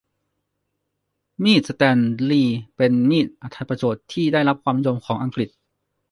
[1.43, 1.99] มีดสแตน
[2.29, 5.49] ลีย์เป็นมีดอรรถประโยชน์ที่ได้รับความนิยมของอังกฤษ